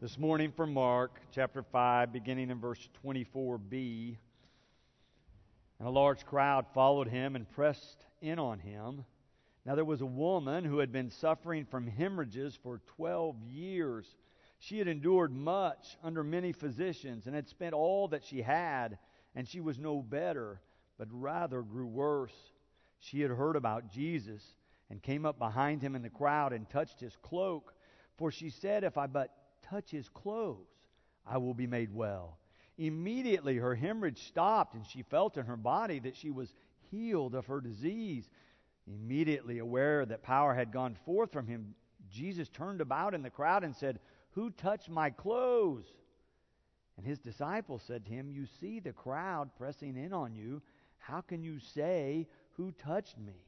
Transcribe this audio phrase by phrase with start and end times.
[0.00, 4.16] This morning from Mark chapter 5, beginning in verse 24b.
[5.80, 9.04] And a large crowd followed him and pressed in on him.
[9.66, 14.06] Now there was a woman who had been suffering from hemorrhages for 12 years.
[14.60, 18.98] She had endured much under many physicians and had spent all that she had,
[19.34, 20.60] and she was no better,
[20.96, 22.52] but rather grew worse.
[23.00, 24.44] She had heard about Jesus
[24.90, 27.74] and came up behind him in the crowd and touched his cloak.
[28.16, 29.32] For she said, If I but
[29.70, 30.66] touch his clothes,
[31.26, 32.38] I will be made well.
[32.78, 36.54] Immediately her hemorrhage stopped, and she felt in her body that she was
[36.90, 38.28] healed of her disease.
[38.86, 41.74] Immediately aware that power had gone forth from him,
[42.10, 43.98] Jesus turned about in the crowd and said,
[44.30, 45.86] Who touched my clothes?
[46.96, 50.62] And his disciples said to him, You see the crowd pressing in on you.
[50.98, 52.26] How can you say,
[52.56, 53.44] Who touched me?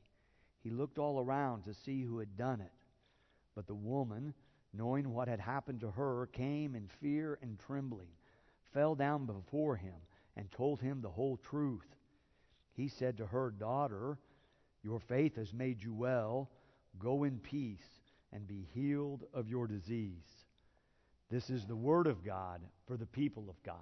[0.62, 2.72] He looked all around to see who had done it.
[3.54, 4.34] But the woman,
[4.72, 8.08] knowing what had happened to her, came in fear and trembling,
[8.72, 9.94] fell down before him,
[10.36, 11.96] and told him the whole truth.
[12.72, 14.18] He said to her, Daughter,
[14.82, 16.50] your faith has made you well.
[16.98, 18.00] Go in peace
[18.32, 20.46] and be healed of your disease.
[21.30, 23.76] This is the word of God for the people of God.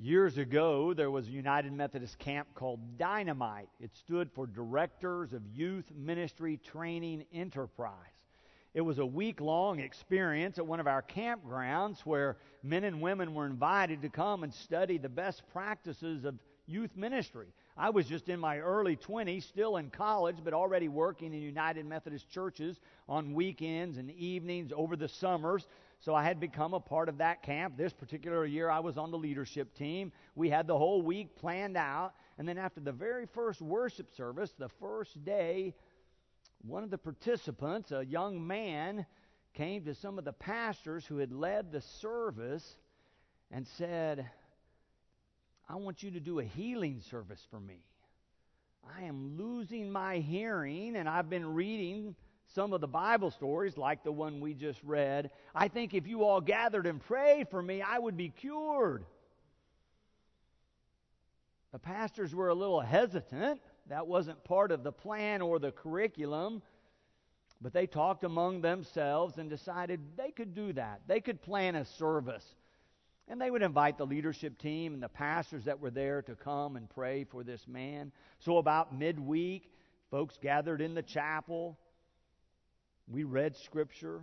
[0.00, 3.68] Years ago, there was a United Methodist camp called Dynamite.
[3.80, 7.92] It stood for Directors of Youth Ministry Training Enterprise.
[8.74, 13.34] It was a week long experience at one of our campgrounds where men and women
[13.34, 16.38] were invited to come and study the best practices of
[16.68, 17.48] youth ministry.
[17.76, 21.86] I was just in my early 20s, still in college, but already working in United
[21.86, 25.66] Methodist churches on weekends and evenings over the summers.
[26.00, 27.76] So I had become a part of that camp.
[27.76, 30.12] This particular year, I was on the leadership team.
[30.36, 32.12] We had the whole week planned out.
[32.38, 35.74] And then after the very first worship service, the first day,
[36.62, 39.06] one of the participants, a young man,
[39.54, 42.76] came to some of the pastors who had led the service
[43.50, 44.30] and said,
[45.68, 47.82] I want you to do a healing service for me.
[48.96, 52.14] I am losing my hearing, and I've been reading
[52.54, 56.24] some of the Bible stories, like the one we just read, I think if you
[56.24, 59.04] all gathered and prayed for me, I would be cured.
[61.72, 63.60] The pastors were a little hesitant.
[63.88, 66.62] That wasn't part of the plan or the curriculum.
[67.60, 71.02] But they talked among themselves and decided they could do that.
[71.06, 72.54] They could plan a service.
[73.26, 76.76] And they would invite the leadership team and the pastors that were there to come
[76.76, 78.10] and pray for this man.
[78.38, 79.70] So, about midweek,
[80.10, 81.78] folks gathered in the chapel.
[83.10, 84.20] We read Scripture.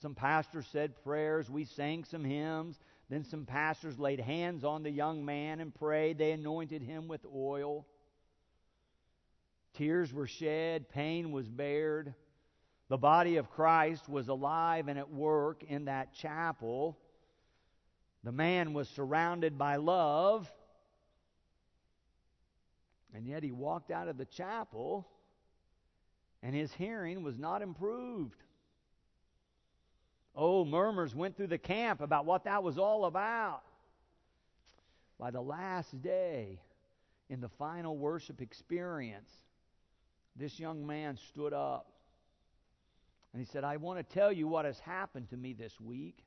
[0.00, 1.50] Some pastors said prayers.
[1.50, 2.78] We sang some hymns.
[3.08, 6.18] Then some pastors laid hands on the young man and prayed.
[6.18, 7.86] They anointed him with oil.
[9.74, 10.88] Tears were shed.
[10.88, 12.14] Pain was bared.
[12.88, 16.96] The body of Christ was alive and at work in that chapel.
[18.24, 20.50] The man was surrounded by love.
[23.14, 25.06] And yet he walked out of the chapel
[26.46, 28.40] and his hearing was not improved.
[30.36, 33.62] Oh, murmurs went through the camp about what that was all about.
[35.18, 36.60] By the last day,
[37.28, 39.28] in the final worship experience,
[40.36, 41.90] this young man stood up
[43.32, 46.18] and he said, I want to tell you what has happened to me this week.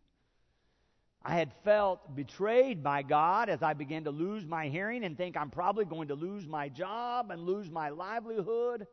[1.24, 5.38] I had felt betrayed by God as I began to lose my hearing and think
[5.38, 8.85] I'm probably going to lose my job and lose my livelihood.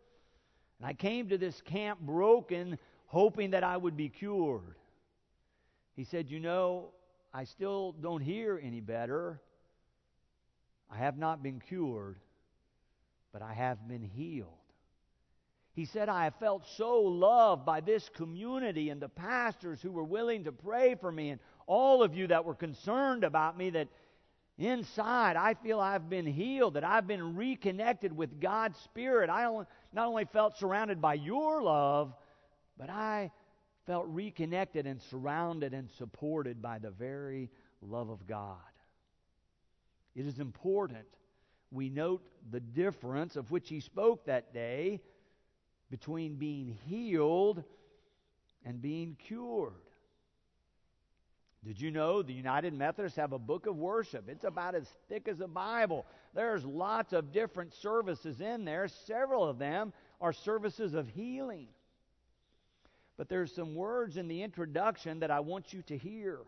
[0.79, 4.77] And I came to this camp broken, hoping that I would be cured.
[5.95, 6.91] He said, You know,
[7.33, 9.41] I still don't hear any better.
[10.91, 12.17] I have not been cured,
[13.33, 14.49] but I have been healed.
[15.73, 20.05] He said, I have felt so loved by this community and the pastors who were
[20.05, 23.89] willing to pray for me, and all of you that were concerned about me that
[24.59, 29.29] Inside, I feel I've been healed, that I've been reconnected with God's Spirit.
[29.29, 29.45] I
[29.93, 32.15] not only felt surrounded by your love,
[32.79, 33.31] but I
[33.87, 37.51] felt reconnected and surrounded and supported by the very
[37.83, 38.57] love of God.
[40.15, 41.07] It is important
[41.71, 45.01] we note the difference of which he spoke that day
[45.91, 47.63] between being healed
[48.65, 49.75] and being cured.
[51.65, 54.29] Did you know the United Methodists have a book of worship?
[54.29, 56.07] It's about as thick as a Bible.
[56.35, 58.89] There's lots of different services in there.
[58.89, 61.69] Several of them are services of healing.
[63.17, 66.39] But there's some words in the introduction that I want you to hear.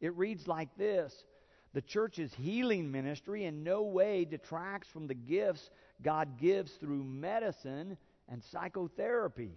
[0.00, 1.24] It reads like this
[1.72, 5.70] The church's healing ministry in no way detracts from the gifts
[6.02, 7.96] God gives through medicine
[8.28, 9.52] and psychotherapy.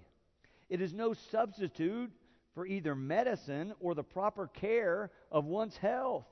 [0.70, 2.12] It is no substitute
[2.54, 6.26] for either medicine or the proper care of one's health.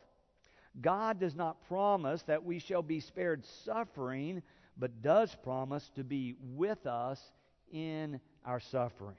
[0.80, 4.42] God does not promise that we shall be spared suffering,
[4.78, 7.20] but does promise to be with us
[7.72, 9.18] in our suffering.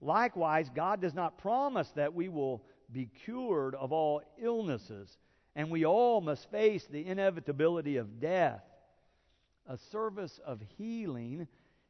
[0.00, 5.18] Likewise, God does not promise that we will be cured of all illnesses,
[5.54, 8.62] and we all must face the inevitability of death.
[9.66, 11.46] A service of healing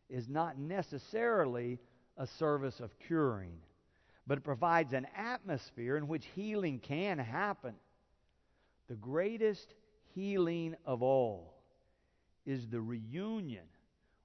[0.08, 1.78] is not necessarily
[2.16, 3.58] a service of curing,
[4.26, 7.75] but it provides an atmosphere in which healing can happen.
[8.88, 9.75] The greatest
[10.14, 11.55] healing of all
[12.46, 13.67] is the reunion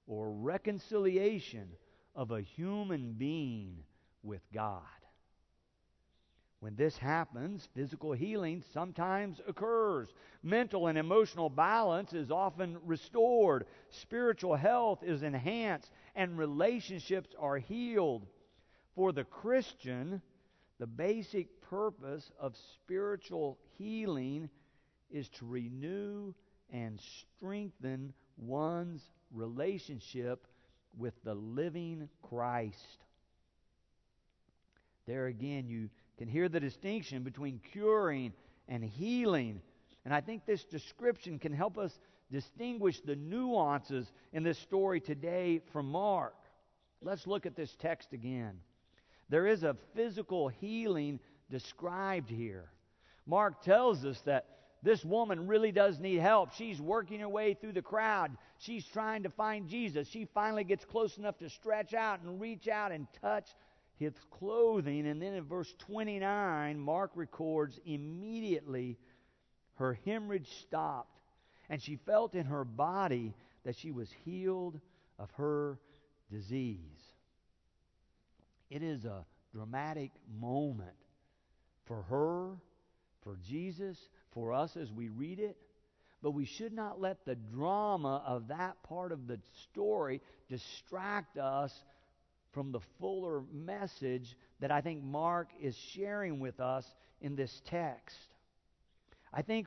[0.06, 1.68] or reconciliation
[2.14, 3.84] of a human being
[4.22, 4.82] with God.
[6.60, 10.08] When this happens, physical healing sometimes occurs.
[10.42, 13.66] Mental and emotional balance is often restored.
[13.90, 18.26] Spiritual health is enhanced, and relationships are healed.
[18.96, 20.22] For the Christian,
[20.80, 24.48] the basic purpose of spiritual healing
[25.10, 26.32] is to renew
[26.72, 26.98] and
[27.36, 30.46] strengthen one's relationship
[30.96, 33.04] with the living Christ.
[35.06, 38.32] There again, you can hear the distinction between curing
[38.66, 39.60] and healing.
[40.06, 41.96] And I think this description can help us
[42.32, 46.34] distinguish the nuances in this story today from Mark.
[47.02, 48.58] Let's look at this text again.
[49.28, 51.20] There is a physical healing
[51.50, 52.70] described here.
[53.26, 54.46] Mark tells us that
[54.82, 56.52] this woman really does need help.
[56.52, 58.36] She's working her way through the crowd.
[58.58, 60.08] She's trying to find Jesus.
[60.08, 63.48] She finally gets close enough to stretch out and reach out and touch
[63.98, 65.06] his clothing.
[65.08, 68.96] And then in verse 29, Mark records immediately
[69.76, 71.20] her hemorrhage stopped,
[71.68, 73.34] and she felt in her body
[73.64, 74.80] that she was healed
[75.18, 75.78] of her
[76.30, 76.95] disease.
[78.70, 80.10] It is a dramatic
[80.40, 80.96] moment
[81.86, 82.56] for her,
[83.22, 83.96] for Jesus,
[84.32, 85.56] for us as we read it.
[86.22, 91.72] But we should not let the drama of that part of the story distract us
[92.52, 96.84] from the fuller message that I think Mark is sharing with us
[97.20, 98.16] in this text.
[99.32, 99.66] I think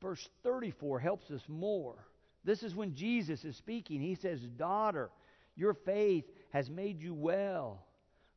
[0.00, 1.96] verse 34 helps us more.
[2.44, 4.00] This is when Jesus is speaking.
[4.00, 5.10] He says, Daughter,
[5.56, 7.84] your faith has made you well.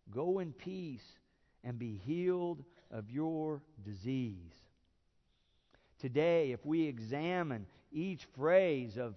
[0.10, 1.06] Go in peace
[1.64, 4.54] and be healed of your disease.
[6.00, 9.16] Today, if we examine each phrase of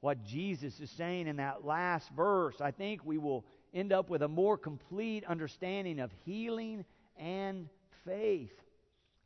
[0.00, 4.22] what Jesus is saying in that last verse, I think we will end up with
[4.22, 6.84] a more complete understanding of healing
[7.16, 7.68] and
[8.04, 8.52] faith.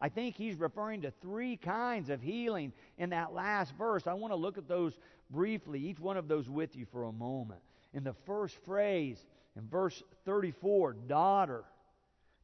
[0.01, 4.07] I think he's referring to three kinds of healing in that last verse.
[4.07, 4.93] I want to look at those
[5.31, 7.61] briefly, each one of those with you for a moment.
[7.99, 9.19] In the first phrase,
[9.57, 11.65] in verse 34, daughter,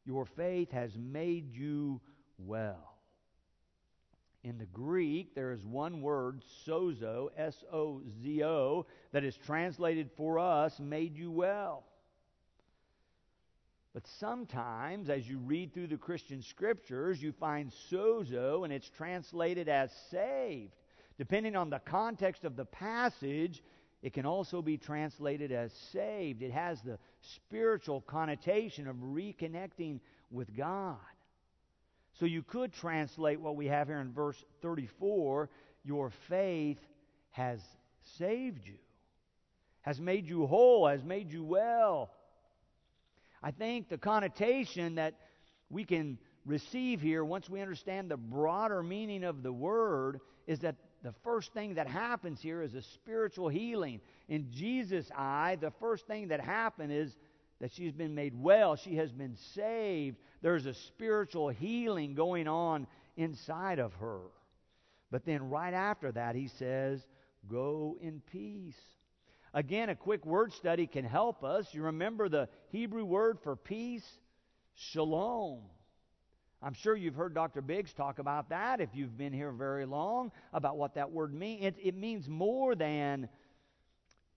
[0.05, 2.01] your faith has made you
[2.37, 2.97] well.
[4.43, 10.09] In the Greek, there is one word, sozo, S O Z O, that is translated
[10.17, 11.85] for us, made you well.
[13.93, 19.69] But sometimes, as you read through the Christian scriptures, you find sozo and it's translated
[19.69, 20.73] as saved.
[21.17, 23.63] Depending on the context of the passage,
[24.05, 26.43] it can also be translated as saved.
[26.43, 30.97] It has the spiritual connotation of reconnecting with God.
[32.19, 35.49] So you could translate what we have here in verse 34
[35.83, 36.77] your faith
[37.31, 37.59] has
[38.19, 38.77] saved you,
[39.81, 42.11] has made you whole, has made you well.
[43.41, 45.15] I think the connotation that
[45.71, 50.75] we can receive here once we understand the broader meaning of the word is that
[51.05, 54.01] the first thing that happens here is a spiritual healing.
[54.27, 57.15] In Jesus' eye, the first thing that happened is
[57.61, 60.17] that she's been made well, she has been saved.
[60.41, 64.21] There's a spiritual healing going on inside of her.
[65.11, 67.05] But then right after that, he says,
[67.47, 68.81] Go in peace.
[69.53, 71.71] Again, a quick word study can help us.
[71.71, 74.09] You remember the Hebrew word for peace?
[74.73, 75.59] Shalom.
[76.61, 77.61] I'm sure you've heard Dr.
[77.61, 81.63] Biggs talk about that if you've been here very long, about what that word means.
[81.63, 83.29] It, it means more than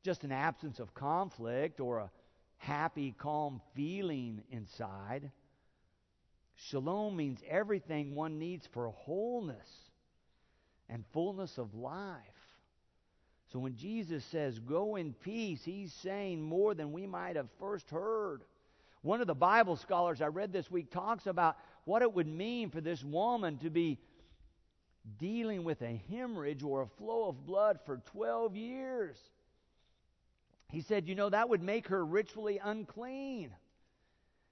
[0.02, 2.10] just an absence of conflict or a
[2.58, 5.30] happy, calm feeling inside.
[6.56, 9.68] Shalom means everything one needs for wholeness
[10.88, 12.18] and fullness of life.
[13.52, 17.88] So when Jesus says, go in peace, he's saying more than we might have first
[17.90, 18.42] heard.
[19.02, 21.56] One of the Bible scholars I read this week talks about
[21.88, 23.98] what it would mean for this woman to be
[25.18, 29.16] dealing with a hemorrhage or a flow of blood for 12 years.
[30.68, 33.52] He said, You know, that would make her ritually unclean.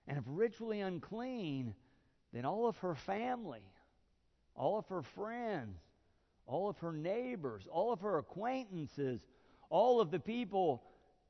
[0.08, 1.74] And if ritually unclean,
[2.32, 3.70] then all of her family,
[4.54, 5.76] all of her friends,
[6.46, 9.20] all of her neighbors, all of her acquaintances,
[9.68, 10.84] all of the people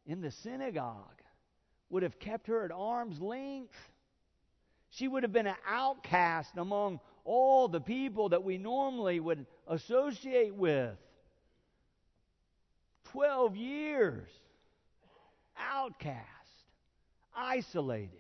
[0.07, 1.21] in the synagogue
[1.91, 3.75] would have kept her at arm's length.
[4.97, 10.55] She would have been an outcast among all the people that we normally would associate
[10.55, 10.97] with.
[13.05, 14.27] Twelve years.
[15.59, 16.25] Outcast.
[17.37, 18.11] Isolated.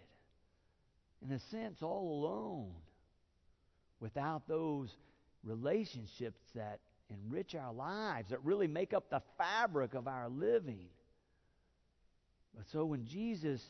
[1.24, 2.72] In a sense, all alone.
[3.98, 4.90] Without those
[5.44, 10.88] relationships that enrich our lives, that really make up the fabric of our living.
[12.54, 13.62] But so when Jesus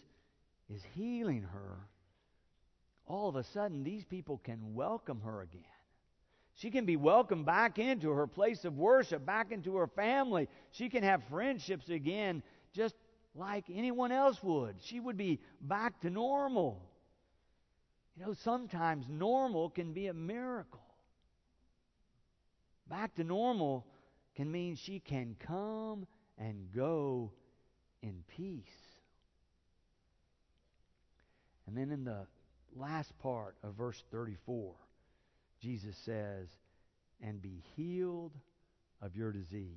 [0.74, 1.76] is healing her,
[3.06, 5.62] all of a sudden these people can welcome her again.
[6.56, 10.48] She can be welcomed back into her place of worship, back into her family.
[10.70, 12.94] She can have friendships again, just
[13.34, 14.76] like anyone else would.
[14.80, 16.82] She would be back to normal.
[18.16, 20.80] You know, sometimes normal can be a miracle.
[22.88, 23.86] Back to normal
[24.34, 26.06] can mean she can come
[26.38, 27.32] and go
[28.02, 28.62] in peace.
[31.66, 32.26] And then in the
[32.78, 34.72] last part of verse 34,
[35.60, 36.48] Jesus says,
[37.22, 38.32] and be healed
[39.00, 39.70] of your disease.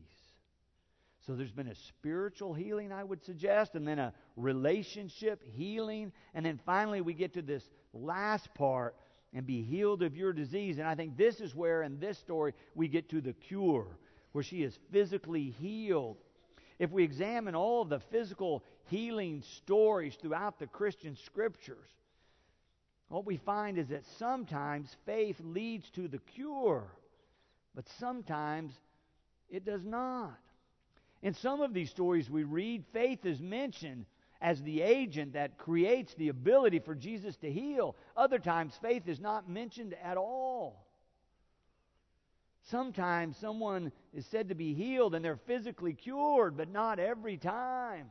[1.25, 6.45] So there's been a spiritual healing, I would suggest, and then a relationship healing, and
[6.45, 7.63] then finally we get to this
[7.93, 8.95] last part
[9.33, 10.79] and be healed of your disease.
[10.79, 13.85] And I think this is where, in this story, we get to the cure,
[14.31, 16.17] where she is physically healed.
[16.79, 21.89] If we examine all of the physical healing stories throughout the Christian scriptures,
[23.09, 26.87] what we find is that sometimes faith leads to the cure,
[27.75, 28.71] but sometimes
[29.49, 30.37] it does not.
[31.21, 34.05] In some of these stories we read, faith is mentioned
[34.41, 37.95] as the agent that creates the ability for Jesus to heal.
[38.15, 40.85] Other times, faith is not mentioned at all.
[42.63, 48.09] Sometimes someone is said to be healed and they're physically cured, but not every time.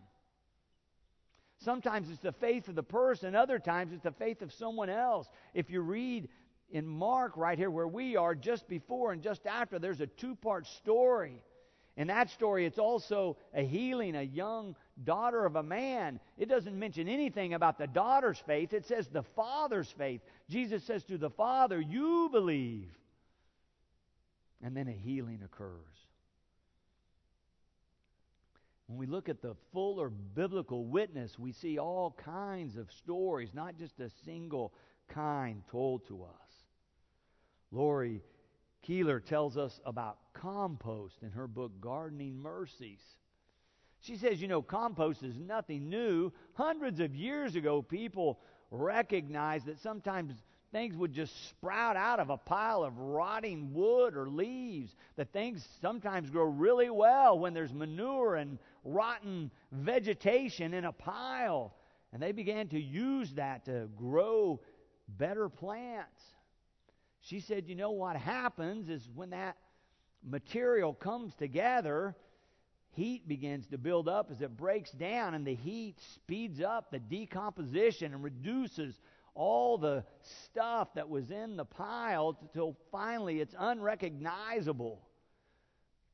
[1.58, 5.28] Sometimes it's the faith of the person, other times it's the faith of someone else.
[5.54, 6.28] If you read
[6.70, 10.36] in Mark, right here where we are, just before and just after, there's a two
[10.36, 11.42] part story.
[11.96, 16.20] In that story, it's also a healing a young daughter of a man.
[16.36, 20.20] It doesn't mention anything about the daughter's faith, it says the father's faith.
[20.48, 22.90] Jesus says to the father, You believe.
[24.62, 25.97] And then a healing occurs.
[28.88, 33.76] When we look at the fuller biblical witness, we see all kinds of stories, not
[33.76, 34.72] just a single
[35.08, 36.50] kind told to us.
[37.70, 38.22] Lori
[38.82, 43.02] Keeler tells us about compost in her book, Gardening Mercies.
[44.00, 46.32] She says, you know, compost is nothing new.
[46.54, 48.40] Hundreds of years ago, people
[48.70, 50.32] recognized that sometimes
[50.72, 54.94] things would just sprout out of a pile of rotting wood or leaves.
[55.16, 61.74] That things sometimes grow really well when there's manure and rotten vegetation in a pile.
[62.12, 64.60] And they began to use that to grow
[65.08, 66.22] better plants.
[67.20, 69.56] She said, you know what happens is when that
[70.22, 72.16] material comes together,
[72.92, 76.98] heat begins to build up as it breaks down, and the heat speeds up the
[76.98, 78.98] decomposition and reduces
[79.34, 85.00] all the stuff that was in the pile until finally it's unrecognizable.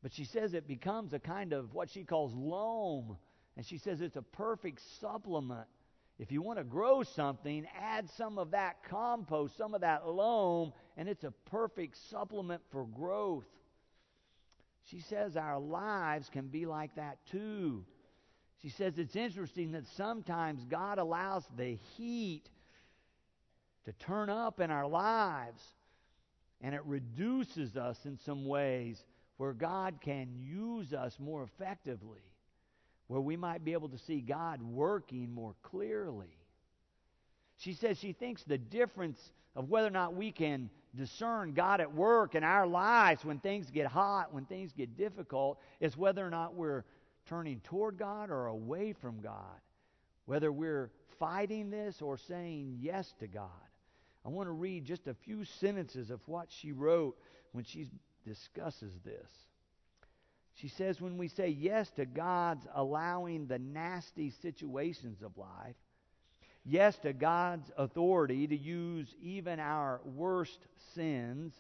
[0.05, 3.17] But she says it becomes a kind of what she calls loam.
[3.57, 5.67] And she says it's a perfect supplement
[6.19, 10.73] if you want to grow something, add some of that compost, some of that loam,
[10.97, 13.47] and it's a perfect supplement for growth.
[14.91, 17.85] She says our lives can be like that too.
[18.63, 22.45] She says it's interesting that sometimes God allows the heat
[23.87, 25.61] to turn up in our lives,
[26.61, 29.03] and it reduces us in some ways
[29.37, 32.23] where God can use us more effectively
[33.07, 36.39] where we might be able to see God working more clearly.
[37.59, 41.93] She says she thinks the difference of whether or not we can discern God at
[41.93, 46.31] work in our lives when things get hot, when things get difficult, is whether or
[46.31, 46.85] not we're
[47.27, 49.61] turning toward God or away from God.
[50.27, 53.49] Whether we're fighting this or saying yes to God.
[54.25, 57.17] I want to read just a few sentences of what she wrote
[57.53, 57.89] when she
[58.27, 59.31] discusses this.
[60.55, 65.75] She says when we say yes to God's allowing the nasty situations of life,
[66.65, 70.61] yes to God's authority to use even our worst
[70.95, 71.53] sins,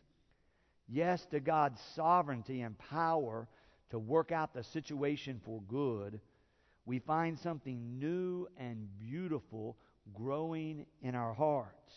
[0.88, 3.48] yes to God's sovereignty and power
[3.90, 6.20] to work out the situation for good,
[6.86, 9.76] we find something new and beautiful
[10.14, 11.92] growing in our hearts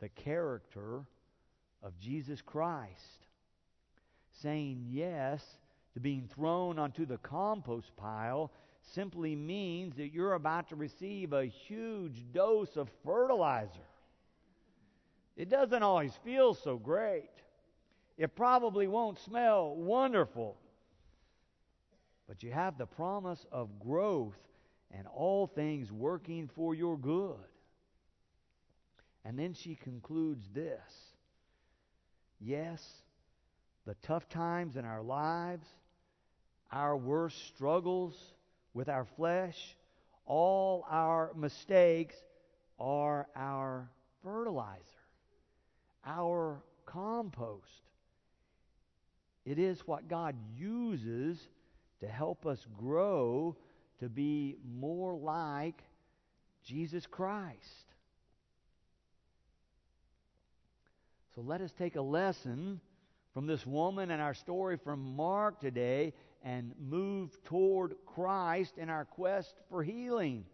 [0.00, 1.04] the character
[1.82, 3.26] of Jesus Christ.
[4.42, 5.44] Saying yes
[5.94, 11.44] to being thrown onto the compost pile simply means that you're about to receive a
[11.44, 13.86] huge dose of fertilizer.
[15.36, 17.30] It doesn't always feel so great.
[18.16, 20.56] It probably won't smell wonderful.
[22.28, 24.38] But you have the promise of growth
[24.90, 27.36] and all things working for your good.
[29.24, 31.14] And then she concludes this
[32.40, 32.82] Yes,
[33.90, 35.66] the tough times in our lives,
[36.70, 38.14] our worst struggles
[38.72, 39.56] with our flesh,
[40.26, 42.14] all our mistakes
[42.78, 43.90] are our
[44.22, 44.78] fertilizer,
[46.06, 47.66] our compost.
[49.44, 51.40] It is what God uses
[51.98, 53.56] to help us grow
[53.98, 55.82] to be more like
[56.64, 57.56] Jesus Christ.
[61.34, 62.80] So let us take a lesson
[63.34, 69.04] from this woman and our story from Mark today and move toward Christ in our
[69.04, 70.44] quest for healing.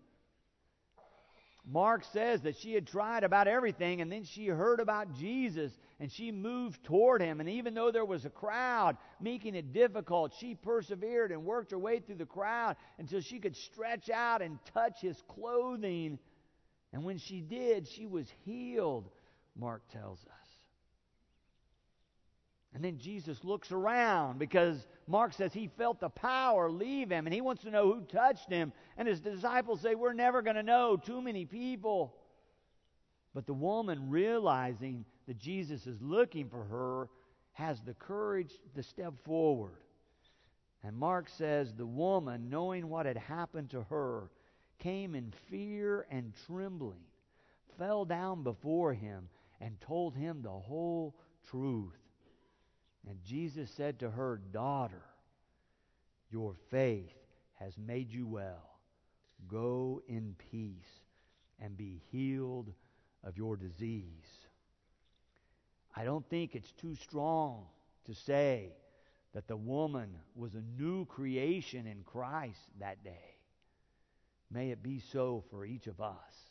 [1.68, 6.12] Mark says that she had tried about everything and then she heard about Jesus and
[6.12, 7.40] she moved toward him.
[7.40, 11.78] And even though there was a crowd making it difficult, she persevered and worked her
[11.78, 16.21] way through the crowd until she could stretch out and touch his clothing.
[16.92, 19.11] And when she did, she was healed,
[19.59, 20.45] Mark tells us.
[22.75, 27.32] And then Jesus looks around because Mark says he felt the power leave him and
[27.32, 28.73] he wants to know who touched him.
[28.99, 30.96] And his disciples say, We're never going to know.
[30.96, 32.14] Too many people.
[33.35, 37.08] But the woman, realizing that Jesus is looking for her,
[37.52, 39.78] has the courage to step forward.
[40.82, 44.30] And Mark says, The woman, knowing what had happened to her,
[44.79, 47.00] came in fear and trembling,
[47.79, 49.29] fell down before him,
[49.61, 51.14] and told him the whole
[51.48, 52.06] truth.
[53.09, 55.03] And Jesus said to her, Daughter,
[56.31, 57.14] your faith
[57.55, 58.81] has made you well.
[59.49, 61.01] Go in peace
[61.61, 62.73] and be healed
[63.25, 64.05] of your disease.
[65.95, 67.66] I don't think it's too strong
[68.07, 68.73] to say
[69.35, 73.37] that the woman was a new creation in Christ that day.
[74.51, 76.51] May it be so for each of us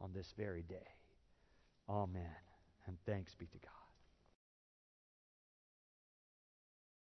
[0.00, 0.88] on this very day.
[1.88, 2.22] Amen.
[2.86, 3.83] And thanks be to God.